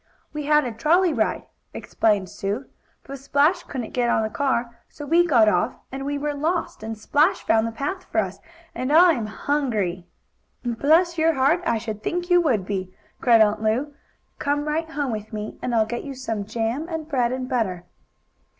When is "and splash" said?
6.81-7.43